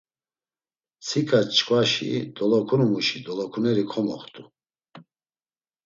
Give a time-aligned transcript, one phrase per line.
[0.99, 4.43] Mtsika çkvaşi dolokunu muşi dolokuneri komoxtu.